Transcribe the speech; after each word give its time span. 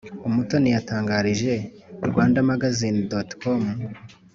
umutoni 0.27 0.67
yatangarije 0.75 1.53
rwandamagazine.com 2.09 3.61